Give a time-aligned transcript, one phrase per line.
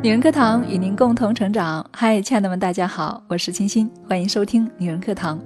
[0.00, 1.84] 女人课堂与您共同成长。
[1.92, 5.40] 嗨，亲爱的们，大家好，我是清新，欢迎收听女人课堂。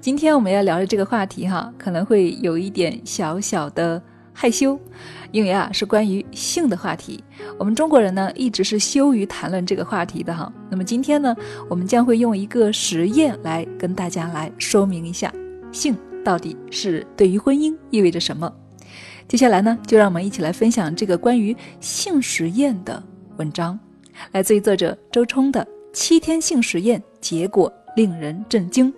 [0.00, 4.02] 今天我们要聊的这个话题哈，可能会有一点小小的
[4.32, 4.76] 害羞，
[5.30, 7.22] 因为啊是关于性的话题。
[7.56, 10.52] 我们中国人呢一直是羞于谈论这个话题的哈。
[10.68, 11.32] 那么今天呢，
[11.70, 15.32] 我们将会用一个实验来跟大家来说明一下
[15.70, 18.52] 性到底是对于婚姻意味着什么。
[19.28, 23.00] 接下来呢，就让我们一起来分享这个关于性实验的
[23.36, 23.78] 文章。
[24.32, 28.92] 来自于作者周冲的七天性实验结果令人震惊，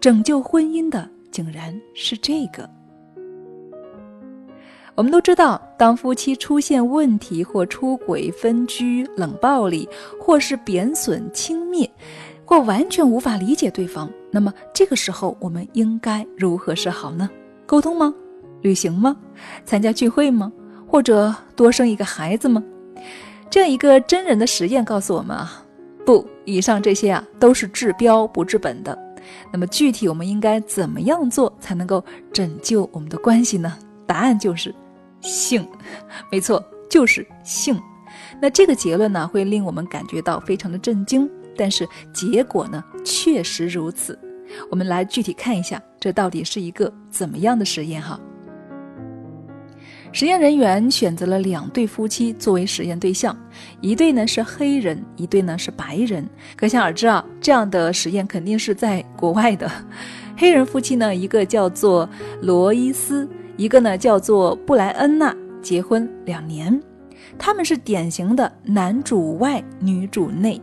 [0.00, 2.68] 拯救婚姻的竟然是这个。
[4.96, 9.88] 我们都知道，当夫妻出现问题或出轨、分居、冷暴力，
[10.20, 11.88] 或是贬损、轻蔑，
[12.44, 17.30] 或完全无法理解对方，那么这个时候我们应该如何是好呢？
[17.64, 18.12] 沟通吗？
[18.60, 19.16] 旅行吗？
[19.64, 20.52] 参加聚会吗？
[20.86, 22.62] 或者多生一个孩子吗？
[23.50, 25.64] 这样一个真人的实验告诉我们啊，
[26.06, 28.96] 不，以上这些啊都是治标不治本的。
[29.52, 33.76] 那么具体我们应该怎么样做才能够拯救我们的关系呢？
[34.06, 34.74] 答案就是
[35.20, 35.66] 性，
[36.30, 37.80] 没错，就是性。
[38.40, 44.18] 那这个结论呢会令我们感觉到非常的震惊，但是结果呢确实如此。
[44.70, 48.18] 我们来具体看一下，这到底是一个怎么样的实验哈？
[50.12, 53.36] 实验人员选择了两对夫妻作为实验对象，
[53.80, 56.28] 一对呢是黑人，一对呢是白人。
[56.56, 59.70] 可想而知啊，这样的实验肯定是在国外的。
[60.36, 62.08] 黑人夫妻呢，一个叫做
[62.42, 66.82] 罗伊斯，一个呢叫做布莱恩娜，结婚两年，
[67.38, 70.60] 他们是典型的男主外女主内。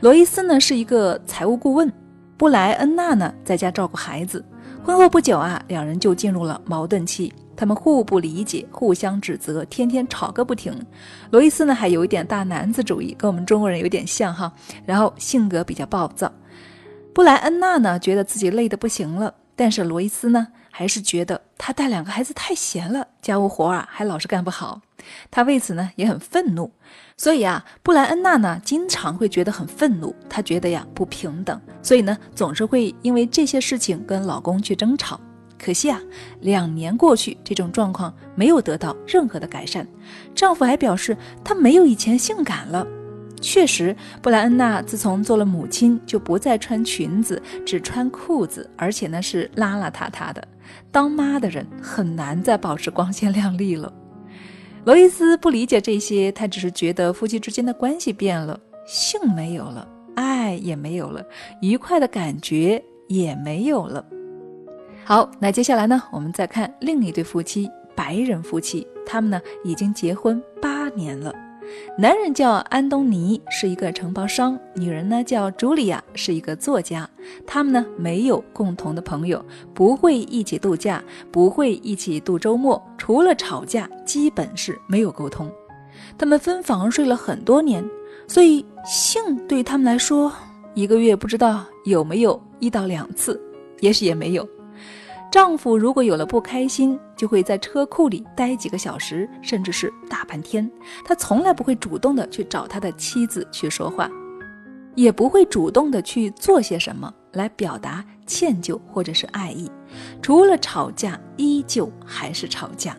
[0.00, 1.90] 罗伊斯呢是一个财务顾问，
[2.36, 4.44] 布莱恩娜呢在家照顾孩子。
[4.84, 7.32] 婚后不久啊，两人就进入了矛盾期。
[7.60, 10.74] 他们互不理解，互相指责，天天吵个不停。
[11.30, 14.50] 罗伊斯呢，还有一点大男子主义，跟我们中国人有点像哈。
[14.86, 16.32] 然后性格比较暴躁。
[17.12, 24.80] 布莱恩娜呢，觉得自己累得不行了，但是罗伊斯呢，还是觉得他带两个孩子太闲了，家务活啊还老是干不好。
[25.30, 26.72] 他为此呢也很愤怒。
[27.18, 35.20] 所以啊，布莱恩娜呢，经常会觉得很愤怒，她觉得呀不平等，所以呢，总是会因为这些事情跟老公去争吵。
[35.62, 36.00] 可惜啊，
[36.40, 39.86] 两年过去，这种状况没有得到任何的改善。
[40.34, 42.86] 丈夫还表示，他没有以前性感了。
[43.42, 50.46] 确实，布莱恩娜自从做了母亲，就不再穿裙子，只穿裤子，而且呢是邋邋遢遢的。
[50.90, 53.92] 当妈的人很难再保持光鲜亮丽了。
[54.84, 61.22] 罗伊斯不理解这些，他只是觉得夫妻之间的关系变了，性没有了，爱也没有了，
[61.60, 64.04] 愉快的感觉也没有了。
[65.04, 71.34] 好，那接下来呢，我们再看另一对夫妻，白人夫妻，他们呢已经结婚八年了。
[71.96, 77.08] 男人叫安东尼，是一个承包商；女人呢叫茱莉亚，是一个作家。
[77.46, 79.44] 他们呢没有共同的朋友，
[79.74, 85.50] 不会一起度假，不会一起度周末，除了吵架，基本是没有沟通。
[86.16, 87.84] 他们分房睡了很多年，
[88.28, 90.32] 所以性对他们来说，
[90.74, 93.40] 一个月不知道有没有一到两次，
[93.80, 94.48] 也许也没有。
[95.30, 100.68] 丈夫如果有了不开心，就会在车库里待几个小时，甚至是大半天。
[101.04, 104.10] 他从来不会主动的去找他的妻子去说话，
[104.96, 109.70] 也不会主动的去做些什么来表达歉疚或者是爱意。
[110.20, 112.96] 除了吵架，依旧还是吵架。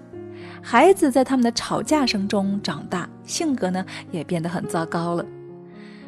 [0.62, 5.26] 孩子在他们的吵架声中长大，性格呢也变得很糟糕了。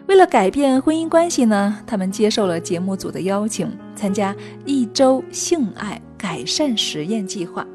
[0.07, 4.33] 为了改变婚姻关系呢，他们接受了节目组的邀请，参加
[4.65, 6.01] 一周性爱。
[6.23, 7.67] 改善实验计划，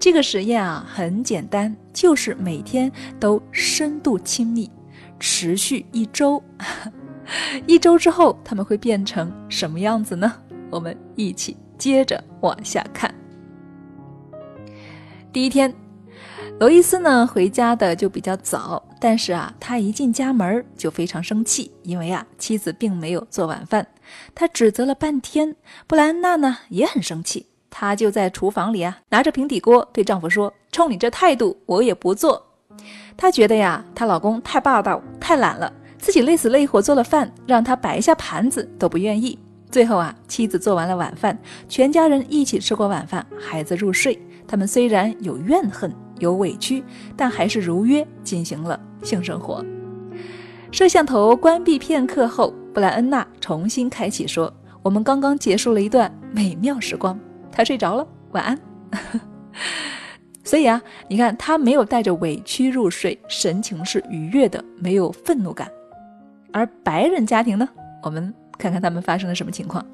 [0.00, 4.70] 这个实验啊很简单，就是每天都深度亲密，
[5.20, 6.42] 持续一周。
[7.68, 10.32] 一周之后他们会变成什么样子呢？
[10.70, 13.14] 我们一起接着往下看。
[15.30, 15.70] 第一天，
[16.58, 23.86] 罗伊斯呢回家的就比较早，但是啊，他一进家门就非常生气，因为啊妻子并没有做晚饭，
[24.34, 25.54] 他指责了半天。
[25.86, 27.44] 布莱恩娜呢也很生气。
[27.78, 32.42] 她就在厨房里啊，拿着平底锅对丈夫说：“冲你这态度，我也不做。”
[33.18, 39.38] 她觉得呀，她老公太霸道、太懒了，自己累死累活做了饭，让他摆一下盘子都不愿意。
[39.70, 41.38] 最后啊，妻子做完了晚饭，
[41.68, 44.18] 全家人一起吃过晚饭，孩子入睡。
[44.48, 46.82] 他们虽然有怨恨、有委屈，
[47.14, 49.62] 但还是如约进行了性生活。
[50.72, 54.50] 摄像头关闭片刻后，布莱恩娜重新开启说
[54.82, 57.18] ：“我们刚刚结束了一段美妙时光。”
[57.56, 58.58] 他睡着了，晚安。
[60.44, 65.68] 所以啊，你看他没有带着委屈入睡，神情是愉悦的，没有愤怒感。
[66.52, 67.66] 而白人家庭呢，
[68.02, 69.84] 我们看看他们发生了什么情况。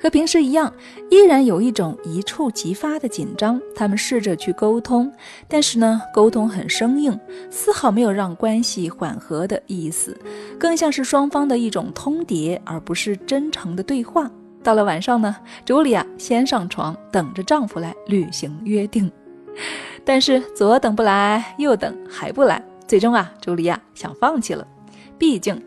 [0.00, 0.72] 和平时一样，
[1.10, 3.60] 依然有一种一触即发的紧张。
[3.74, 5.12] 他们试着去沟通，
[5.48, 7.18] 但是呢，沟通很生硬，
[7.50, 10.16] 丝毫没有让关系缓和的意思，
[10.56, 14.30] 更像是双方的一种通牒，而不是真诚的对话。
[14.68, 15.34] 到了晚上呢，
[15.64, 19.10] 茱莉亚先上床，等着丈夫来履行约定，
[20.04, 24.68] 但是左等不来，右等还不来，最终啊，茱莉亚想放弃了，
[25.16, 25.58] 毕竟。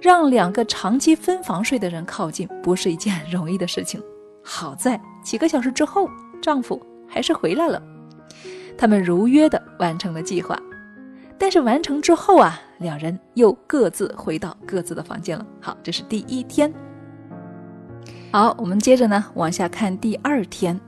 [0.00, 4.00] 让两个长期分房睡的人靠近，不是一件容易的事情。
[4.44, 6.08] 好在几个小时之后，
[6.40, 7.82] 丈夫还是回来了，
[8.78, 10.56] 他们如约的完成了计划。
[11.36, 15.44] 但是完成之后啊，两人又各自回到各自的房间了。
[15.60, 16.72] 好，这是第一天。
[18.36, 20.78] 好，我们接着呢往下看第二天。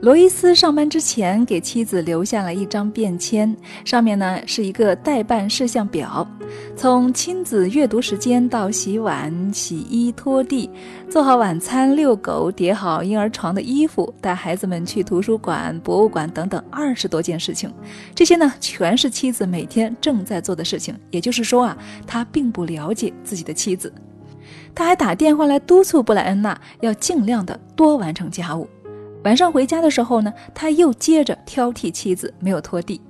[0.00, 6.26] 罗伊斯上班之前给妻子留下了一张便签，上面呢是一个待办事项表，
[6.74, 10.68] 从亲子阅读时间到洗碗、洗衣、拖地、
[11.08, 17.72] 做好晚餐、遛狗、叠好婴儿床的衣服、带孩子们去图书馆、博物馆等等二十多件事情。
[18.12, 20.98] 这些呢全是妻子每天正在做的事情。
[21.12, 21.78] 也就是说啊，
[22.08, 23.92] 他并不了解自己的妻子，
[24.78, 28.70] 他还打电话来督促布莱恩娜要尽量的多完成家务。
[29.24, 33.00] 晚上回家的时候呢，他又接着挑剔妻子没有拖地，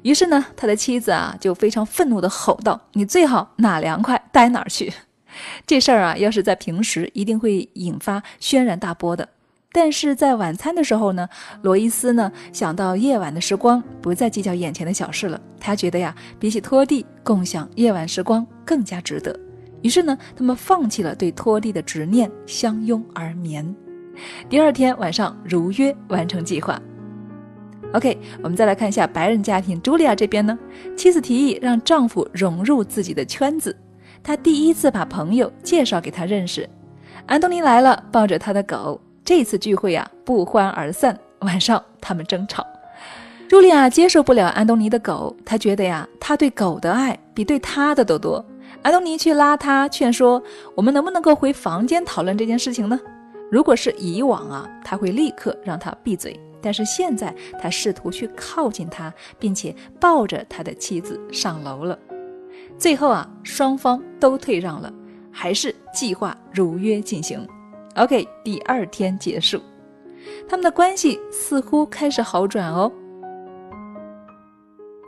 [0.00, 4.90] 于是呢，他的妻子啊就非常愤怒地吼道：“你最好哪凉快待哪儿去！”
[5.66, 9.28] 这事儿啊，要是在平时，一定会引发轩然大波的。
[9.70, 11.28] 但是在晚餐的时候呢，
[11.60, 15.38] 罗伊斯呢想到夜晚的时光，不再计较眼前的小事了。
[15.60, 19.38] 他觉得呀，比起拖地，共享夜晚时光更加值得。
[19.82, 23.74] 于是呢，他们放弃了对拖地的执念，相拥而眠。
[24.48, 26.80] 第二天晚上如约完成计划。
[27.92, 30.58] OK，我们再来看一下白人家庭，茱莉亚这边呢，
[30.96, 33.76] 妻子提议让丈夫融入自己的圈子，
[34.22, 36.68] 她第一次把朋友介绍给他认识。
[37.26, 39.00] 安东尼来了，抱着他的狗。
[39.24, 41.18] 这次聚会啊，不欢而散。
[41.40, 42.64] 晚上他们争吵，
[43.48, 48.44] 茱莉亚接受不了安东尼的狗，她觉得呀，他对狗的爱比对他的都多。
[48.82, 50.42] 安东尼去拉他，劝说
[50.74, 52.98] 我们能不能够回房间讨论这件事情呢？
[53.50, 56.38] 如果是以往啊，他会立刻让他闭嘴。
[56.64, 61.98] 但是现在，他试图去靠近他，并且抱着他的妻子上楼了。
[62.78, 64.92] 最后啊，双方都退让了，
[65.30, 67.44] 还是计划如约进行。
[67.96, 69.60] OK，第二天结束，
[70.48, 72.90] 他们的关系似乎开始好转哦。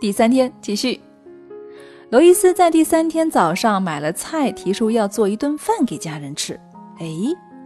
[0.01, 1.01] 第三天继续，
[2.11, 6.59] 罗伊斯在第三天早上买了菜，提出要做一顿饭给家人吃。
[6.99, 7.07] 哎。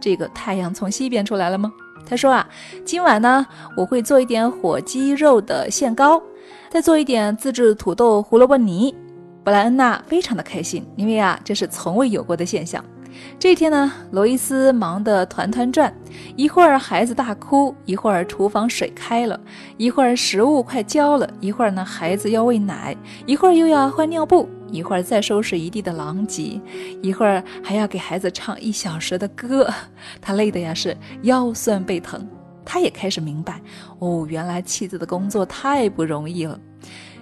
[0.01, 1.69] 这个太阳从西边出来了吗？
[2.05, 2.47] 他说啊，
[2.85, 3.45] 今晚呢，
[3.75, 6.23] 我会做一点火鸡肉的馅糕，
[6.69, 8.95] 再做一点自制土豆胡萝卜泥。
[9.43, 12.81] 布莱恩娜非常的开心，因为啊，这是从未有过的现象。
[13.37, 15.93] 这天呢，罗伊斯忙得团团转，
[16.35, 19.39] 一会儿孩子大哭，一会儿厨房水开了，
[19.77, 22.95] 一会儿食物快焦了，一会儿呢孩子要喂奶，
[23.25, 26.59] 一会儿又要换尿布，一会儿再收拾一地的狼藉，
[27.01, 29.71] 一会儿还要给孩子唱一小时的歌，
[30.21, 32.27] 他累得呀是腰酸背疼。
[32.65, 33.59] 他也开始明白，
[33.97, 36.59] 哦，原来妻子的工作太不容易了，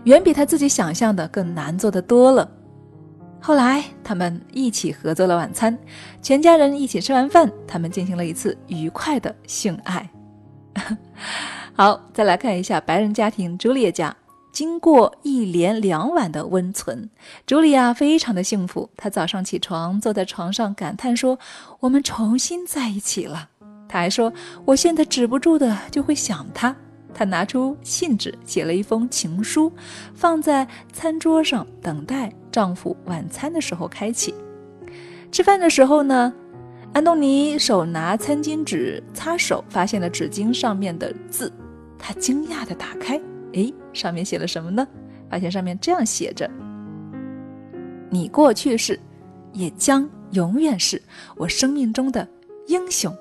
[0.03, 2.49] 远比他自己想象的更难做的多了。
[3.39, 5.77] 后来，他们一起合作了晚餐，
[6.21, 10.09] 全家人一起吃完饭，他们进行了一次愉快的性爱。
[11.73, 14.15] 好，再来看一下白人家庭朱莉亚家。
[14.51, 17.07] 经过一连两晚的温存，
[17.45, 18.89] 茱莉亚非常的幸福。
[18.97, 21.37] 她早上起床，坐在床上感叹说
[21.79, 23.49] ：“我们重新在一起了。”
[23.87, 24.33] 她还说
[24.65, 26.75] ：“我现在止不住的就会想他。”
[27.13, 29.71] 她拿出信纸，写了一封情书，
[30.15, 34.33] 放在餐桌上，等待丈夫晚餐的时候开启。
[35.31, 36.33] 吃饭的时候呢，
[36.91, 41.53] 安东尼手拿餐巾纸擦手，发现了纸巾上面的字，
[41.99, 43.21] 他惊讶地打开，
[43.53, 44.87] 哎，上面写了什么呢？
[45.29, 46.49] 发现上面这样写着
[48.09, 48.99] ：“你过去是，
[49.53, 50.99] 也将永远是
[51.35, 52.27] 我生命中的
[52.65, 53.15] 英雄。”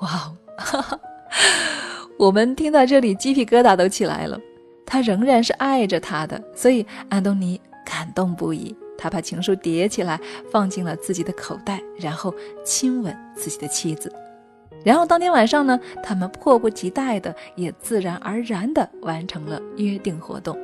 [0.00, 0.34] 哇
[0.72, 1.00] 哦！
[2.18, 4.36] 我们听到这里，鸡皮疙瘩都起来了。
[4.84, 8.74] 他仍然是爱着他的，所以安东尼感动不已。
[9.00, 10.20] 他把情书叠起来，
[10.52, 14.12] 放进了自己的口袋，然后亲吻自己的妻子。
[14.84, 20.56] 然后当天晚上呢，他们迫不及待的，也自然而然的完成了约定活动。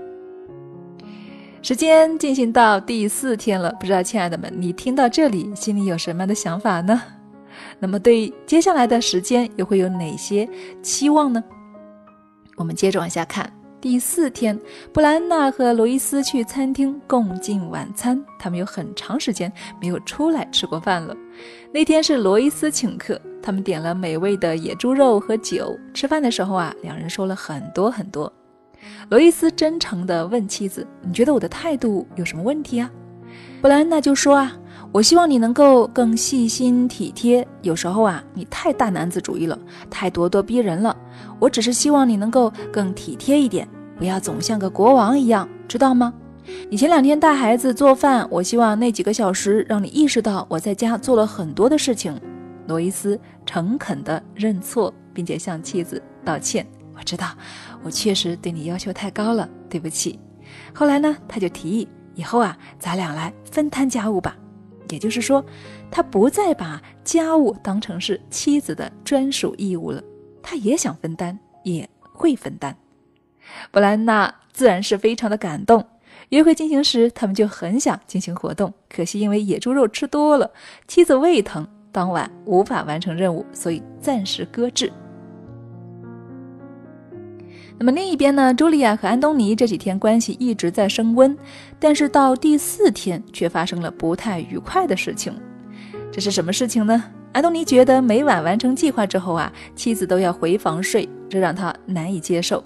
[1.63, 7.03] 时间进行到第四天了，不知道亲爱的们，你听到这里，心里有什么样的想法呢？
[7.79, 10.49] 那么，对接下来的时间又会有哪些
[10.83, 11.43] 期望呢？
[12.57, 13.51] 我们接着往下看。
[13.89, 14.59] 第四天，
[14.93, 18.21] 布莱恩娜和罗伊斯去餐厅共进晚餐。
[18.37, 19.51] 他们有很长时间
[19.81, 21.17] 没有出来吃过饭了。
[21.73, 25.79] 那天是罗伊斯请客，他们点了美味的野猪肉和酒。
[25.95, 28.31] 吃饭的时候啊，两人说了很多很多。
[29.09, 32.91] 罗伊斯真诚地问妻子：“你觉得我的态度有什么问题啊？”
[33.63, 34.53] 布莱恩娜就说：“啊，
[34.91, 37.47] 我希望你能够更细心体贴。
[37.63, 39.57] 有时候啊，你太大男子主义了，
[39.89, 40.97] 太咄咄逼人了。”
[41.39, 46.13] 我只是希望你能够更体贴一点，不要总像个国王一样，知道吗？
[46.71, 52.19] 你前两天带孩子做饭，我希望那几个小时让你意识到我在家做了很多的事情。
[52.69, 56.67] 罗伊斯诚恳地认错，并且向妻子道歉。
[56.95, 57.29] 我知道，
[57.83, 60.19] 我确实对你要求太高了，对不起。
[60.73, 64.37] 后来呢，他就提议以后啊，咱俩来分摊家务吧。
[64.91, 65.45] 也就是说，
[65.91, 70.01] 他不再把家务当成是妻子的专属义务了。
[70.43, 72.77] 他也想分担，也会分担。
[73.71, 75.85] 布兰娜自然是非常的感动。
[76.31, 80.51] 约会进行时，他们就很想进行活动，可惜因为野猪肉吃多了，
[80.89, 84.93] 妻子胃疼，当晚无法完成任务，所以暂时搁置。
[87.79, 88.55] 那么另一边呢？
[88.55, 91.37] 茱莉亚和安东尼这几天关系一直在升温，
[91.79, 95.33] 但是到第四天却发生了不太愉快的事情。
[96.11, 97.05] 这是什么事情呢？
[97.33, 102.65] 安东尼觉得每晚完成计划之后啊，妻子都要回房睡，这让他难以接受。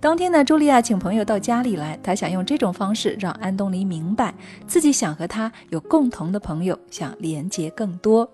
[0.00, 4.34] 当天呢，茱莉亚请朋友到家里来，她想用这种方式让安东尼明白
[4.66, 8.26] 自己想和他有共同的朋友，想连接更多。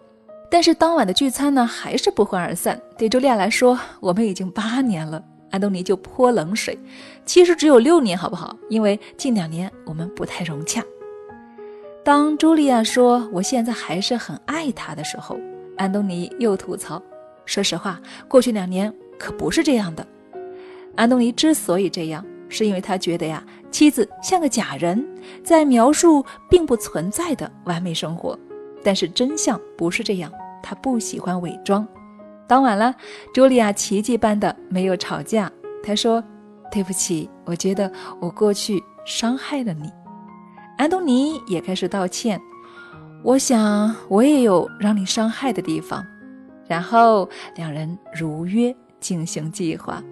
[0.49, 2.81] 但是当晚的聚餐呢，还是不欢而散。
[2.97, 5.21] 对茱莉亚来说，我们已经八年了，
[5.51, 6.79] 安东尼就泼冷水。
[7.25, 8.57] 其实只有六年，好不好？
[8.71, 10.81] 因为近两年我们不太融洽。
[12.05, 15.37] 当茱莉亚说我现在还是很爱他的时候，
[15.77, 17.03] 安东尼又吐槽
[17.45, 20.07] ：“说实话，过去两年可不是这样的。”
[20.97, 25.07] 安东尼之所以这样，是因为他觉得呀，妻子像个假人，
[25.45, 28.39] 在描述并不存在的完美生活。
[28.83, 30.31] 但是真相不是这样，
[30.63, 31.87] 他不喜欢伪装。
[32.47, 32.95] 当晚了，
[33.35, 35.51] 茱莉亚奇迹般的没有吵架。
[35.83, 36.23] 他说
[36.71, 39.91] ：“对不起，我觉得我过去伤害了你。”
[40.79, 42.41] 安东尼也开始道歉。
[43.25, 46.07] 我想我也有让你伤害的地方，
[46.69, 50.03] 然后两人如约进行计划。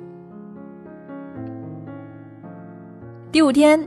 [3.35, 3.85] 第五天，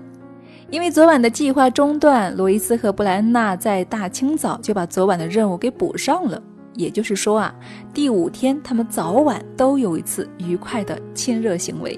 [0.69, 6.43] 因为昨晚的计划中断，罗伊斯和布莱恩娜在大清早就把昨晚的任务给补上了。
[6.75, 7.55] 也就是说啊，
[7.93, 11.97] 第五天他们早晚都有一次愉快的亲热行为。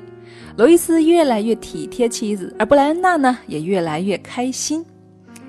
[0.57, 4.85] 罗伊斯越来越体贴妻子，而布莱恩娜呢也越来越开心。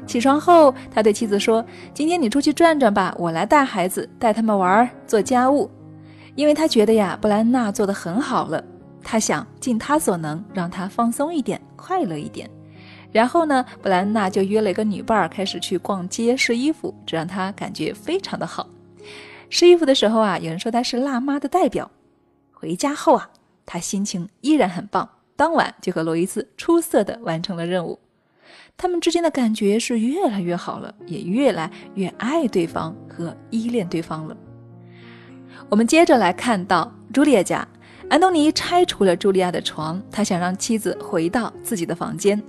[0.06, 5.70] 起床后，他对妻子说：“今天你出去转转吧，我来带孩子，带他们玩，做家务。”
[6.34, 8.64] 因为他觉得呀，布莱恩娜做得很好了，
[9.02, 12.48] 他想尽他所能让她放松一点，快乐一点。
[13.10, 18.68] 然后呢，布兰娜就约了一个女伴儿开始去逛街试衣服，这让他感觉非常的好。
[19.48, 21.90] 试衣服的时候啊，有人说她是辣妈的代表。
[22.52, 23.28] 回家后啊，
[23.66, 27.98] 他心情依然很棒，当晚就和罗伊斯出色的完成了任务。
[28.76, 34.36] 他们之间的感觉是越来越好了，也越来越爱对方和依恋对方了。
[35.68, 37.66] 我们接着来看到朱莉亚家，
[38.10, 42.42] 安东尼拆除了茱莉亚的床，他想让妻子回到自己的房间，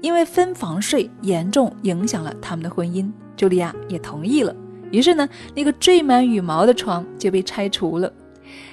[0.00, 3.10] 因为分房睡严重影响了他们的婚姻。
[3.36, 4.54] 茱莉亚也同意了，
[4.92, 8.12] 于是呢，那个缀满羽毛的床就被拆除了。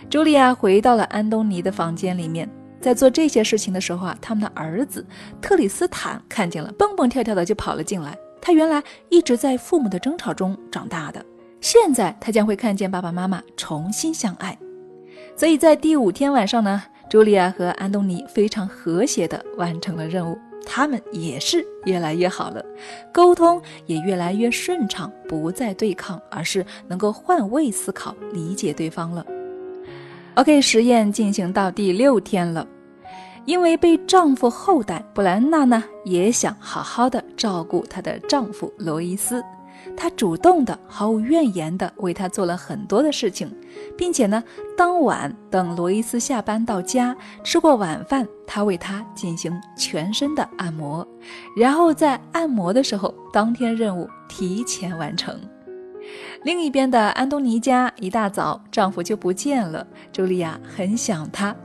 [0.08, 2.48] 茱莉亚回到了安东尼的房间里面。
[2.80, 5.04] 在做这些事情的时候啊，他们的儿子
[5.42, 8.16] 特里斯坦看见了，蹦蹦跳跳的就跑了进来。
[8.40, 11.25] 他原来一直在父母的争吵中长大的，
[11.60, 14.56] 现在他将会看见爸爸妈妈重新相爱。
[15.38, 22.63] 所以在第五天晚上呢，茱莉亚和安东尼非常和谐的完成了任务，他们也是越来越好了，
[23.12, 29.25] 沟通也越来越顺畅，不再对抗，而是能够换位思考，理解对方了。
[30.36, 32.65] OK，实验进行到第六天了。
[33.46, 39.44] 因为被丈夫厚待，布兰娜呢也想好好的照顾她的丈夫罗伊斯。
[39.98, 43.52] 她主动的、毫无怨言的为他做了很多的事情，
[43.98, 44.44] 并且呢，
[44.78, 51.08] 当晚等罗伊斯下班到家，吃过晚饭，她为他进行全身的按摩，
[51.56, 55.40] 然后在按摩的时候，当天任务提前完成。
[56.44, 61.56] 另一边的安东尼家，一大早丈夫就不见了，茱莉亚很想他。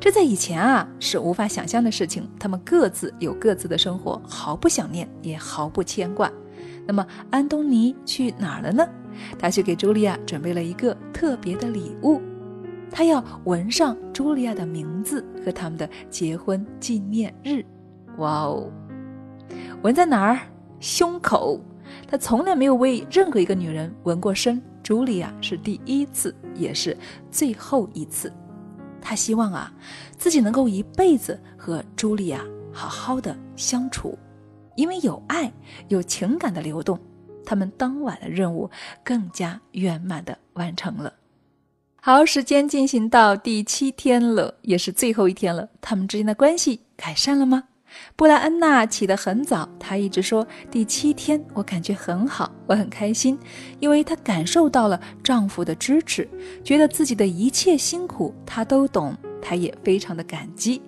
[0.00, 2.28] 这在以前啊是无法想象的事情。
[2.38, 6.30] 他们各自有各自的生活，毫不想念，也毫不牵挂。
[6.86, 8.86] 那么安东尼去哪儿了呢？
[9.38, 12.20] 他去给茱莉亚准备了一个特别的礼物。
[12.90, 17.64] 他要纹上茱莉亚的名字和他们的结婚纪念日。
[18.18, 18.70] 哇哦，
[19.82, 20.38] 纹在哪儿？
[20.80, 21.60] 胸口。
[22.06, 26.96] 他从来没有为任何一个女人纹过身，茱莉亚是第一次，也是
[27.30, 28.32] 最后一次。
[29.00, 29.72] 他希望啊，
[30.16, 32.40] 自己能够一辈子和茱莉亚
[32.72, 34.18] 好好的相处，
[34.76, 35.52] 因为有爱，
[35.88, 36.98] 有情感的流动。
[37.46, 38.70] 他们当晚的任务
[39.02, 41.12] 更加圆满的完成了。
[42.00, 45.68] 好，时间进行到第七天了，也是最后一天了。
[45.80, 47.64] 他们之间的关系改善了吗？
[48.16, 53.38] 布莱恩娜起得很早，她一直说第七天我感觉很好，我很开心，
[53.78, 56.28] 因为她感受到了丈夫的支持，
[56.64, 60.82] 觉得自己的一切辛苦他都懂，她也非常的感激。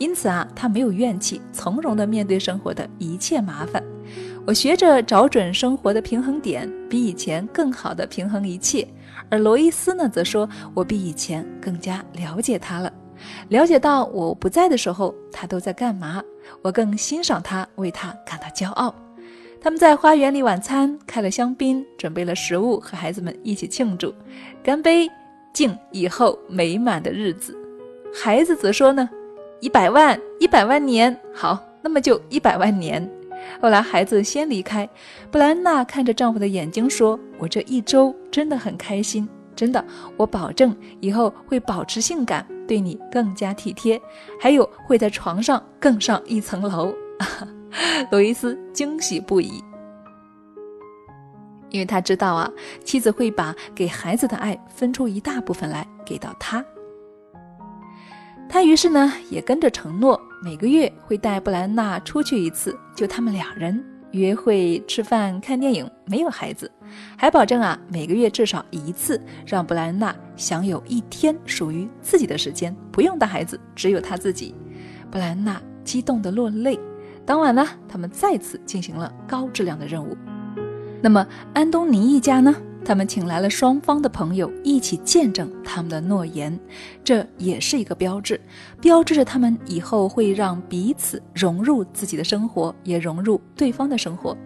[0.00, 3.82] 因此啊，他没有怨气，从容地面对生活的一切麻烦。
[4.46, 8.88] 我学着找准生活的平衡点，比以前更好的平衡一切。
[9.28, 12.90] 而罗伊斯呢，则说我比以前更加了解他了，
[13.50, 16.22] 了解到我不在的时候他都在干嘛。
[16.62, 18.94] 我更欣赏他，为他感到骄傲。
[19.60, 24.14] 他们在花园里晚餐，开了香槟，准备了食物，和孩子们一起庆祝，
[24.64, 25.06] 干杯，
[25.52, 27.54] 敬以后美满的日子。
[28.12, 29.08] 孩子则说呢，
[29.60, 33.08] 一百万，一百万年，好，那么就一百万年。
[33.60, 34.88] 后来孩子先离开，
[35.30, 39.84] 布兰娜看着丈夫的眼睛说：“我这一周真的很开心，真的，
[40.16, 44.00] 我保证以后会保持性感，对你更加体贴，
[44.40, 46.94] 还有会在床上更上一层楼。
[48.10, 49.62] ”罗伊斯惊喜不已，
[51.68, 52.50] 因为他知道啊，
[52.82, 56.64] 妻子会把给孩子的爱分出一大部分来给到他。
[58.52, 60.20] 他于是呢，也跟着承诺。
[60.42, 63.80] 每个月会带布兰娜出去一次，就他们两人
[64.10, 66.68] 约会、吃饭、看电影，没有孩子，
[67.16, 74.52] 还保证啊每个月至少一次让布兰娜享有一天属于自己的时间，不用带孩子，只有他自己。
[75.12, 76.76] 布兰娜激动的落泪。
[77.24, 80.16] 当晚呢，他们再次进行了高质量的任务。
[81.00, 81.24] 那么
[81.54, 82.52] 安东尼一家呢？
[82.84, 86.58] 他们请来了双方的朋友一起见证他们的诺言，
[87.04, 88.40] 这也是一个标志，
[88.80, 94.36] 标志着他们以后会让彼此融入自己的生活，也融入对方的生活。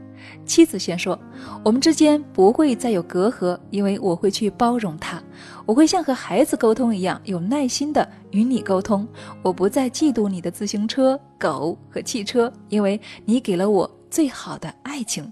[0.47, 1.18] 妻子先说
[1.62, 5.23] ：“我们之间不会再有隔阂，因为我会去包容他，
[5.66, 9.07] 我会像和孩子沟通一样有耐心的与你沟通。
[9.42, 15.31] 我不再嫉妒你的自行车、狗和汽车，因为你给了我最好的爱情。”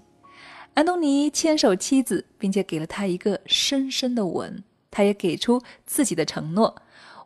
[0.73, 4.63] 安东尼牵手妻子，并且给了她一个深深的吻。
[4.95, 6.75] 他也给出自己的承诺：“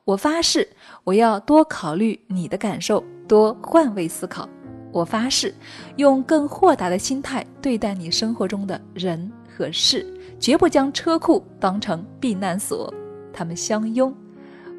[0.05, 0.69] 我发誓，
[1.03, 4.47] 我要多考虑你的感受，多换位思考。
[4.93, 5.53] 我发誓，
[5.97, 10.05] 用更豁达的心态对待你生活中的人和事，
[10.39, 12.93] 绝不将车库当成避难所。”
[13.33, 14.15] 他们相拥，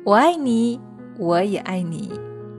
[0.02, 0.80] 我爱你，
[1.18, 2.10] 我也爱你。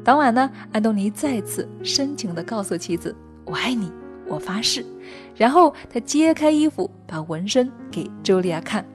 [0.03, 3.91] 当晚呢，安东尼再次深情地告诉妻子：“我爱你。”
[4.29, 4.85] 我发誓，
[5.35, 8.85] 然后他揭开衣服，把纹身给茱莉亚看。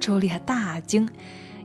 [0.00, 1.08] 茱莉亚大惊，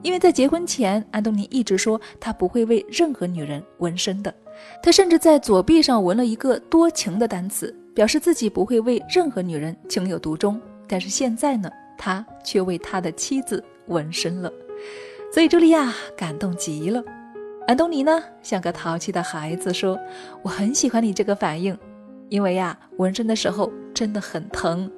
[0.02, 4.34] 因为在结婚前，安东尼一直说他不会为任何女人纹身的。
[4.82, 10.60] 他甚至在左臂上纹了一个多情的单词，表示自己不会为任何女人情有独钟。
[10.88, 14.52] 但是现在呢，他却为他的妻子纹身了，
[15.34, 17.04] 所以茱莉亚感动极了。
[17.68, 20.00] 安东尼呢，像个淘气的孩子说
[20.42, 21.78] ：“我很喜欢你这个反应。”
[22.30, 24.90] 因为呀，纹身的时候真的很疼。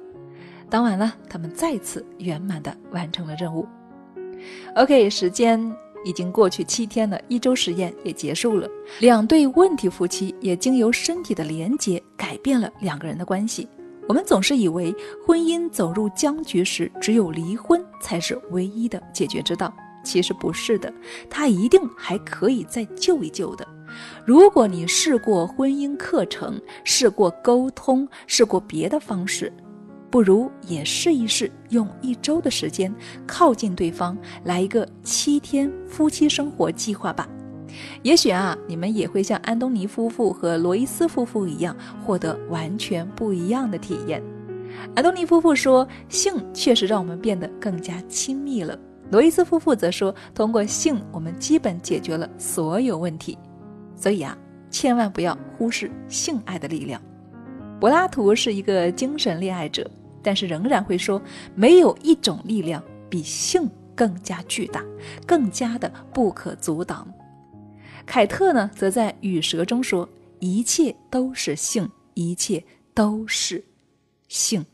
[0.70, 3.66] 当晚呢，他们再次圆满的完成了任务。
[4.76, 5.60] OK，时间
[6.04, 8.68] 已经过去七天了，一周实验也结束了。
[9.00, 13.68] 两对问题夫妻也经由身体的连接改变了两个人的关系。
[14.08, 19.72] 我们总是以为婚姻走入僵局时，只有离婚才是唯一的解决之道。
[20.02, 20.92] 其实不是的，
[21.30, 23.66] 他一定还可以再救一救的。
[24.24, 29.52] 如果你试过婚姻课程，试过沟通，试过别的方式，
[30.10, 32.94] 不如也试一试，用一周的时间
[33.26, 37.28] 靠近对方，来一个七天夫妻生活计划吧。
[38.02, 44.22] 也许啊，你们也会像安东尼夫妇和罗伊斯夫妇一样，获得完全不一样的体验。
[44.94, 48.78] 安东尼夫妇说，性确实让我们变得更加亲密了。
[49.12, 53.36] 罗伊斯夫妇则说，通过性，我们基本解决了所有问题。
[53.94, 54.34] 所以啊，
[54.70, 56.98] 千万不要忽视性爱的力量。
[57.78, 59.88] 柏拉图是一个精神恋爱者，
[60.22, 61.20] 但是仍然会说，
[61.54, 64.82] 没有一种力量比性更加巨大，
[65.26, 67.06] 更加的不可阻挡。
[68.06, 73.62] 凯特呢，则在《羽蛇》中说，一切都是性，一切都是
[74.26, 74.64] 性。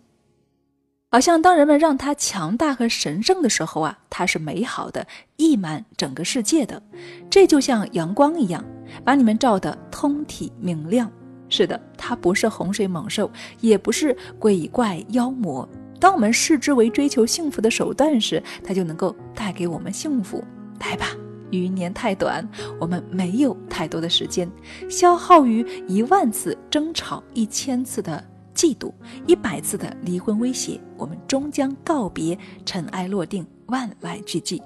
[1.11, 6.83] 好像当人们让它强大和神圣的时候啊，它是美好的，溢满整个世界的。
[7.31, 8.63] 这就像阳光一样，
[9.05, 11.11] 把你们照得通体明亮。
[11.49, 15.67] 是的，它不是洪水猛兽，也不是鬼怪妖魔。
[15.99, 20.45] 当我们视之为追求幸福的手段时，它就能够带给我们幸福。
[20.79, 21.07] 来吧，
[21.51, 22.47] 余年太短，
[22.79, 24.47] 我们没有太多的时间
[24.91, 28.23] 消耗于一万次争吵、一千次的。
[28.59, 28.93] 嫉妒
[29.25, 34.61] 一百次的离婚威胁，我们终将告别尘埃落定，万籁俱寂。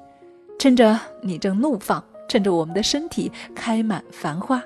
[0.59, 4.63] 趁着你正怒放，趁着我们的身体开满繁花，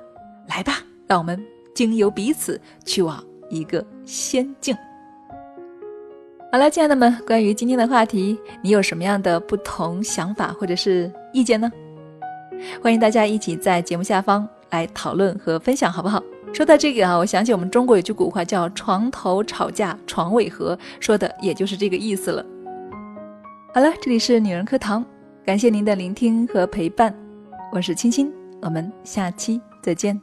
[0.46, 0.74] 来吧，
[1.08, 4.76] 让我们经由彼此去往一个仙境。
[6.52, 11.68] 好了，亲爱的们，关于今天的话题，你有什么样的不同想法或者是意见呢？
[12.80, 16.22] 欢迎大家一起在节目下方来讨论和分享，好不好？
[16.56, 22.42] 说到这个啊，我想起我们中国有句古话叫“床头吵架床尾和”，说的也就是这个意思了。
[23.74, 25.04] 好了，这里是女人课堂，
[25.44, 27.14] 感谢您的聆听和陪伴，
[27.74, 30.18] 我是青青，我们下期再见。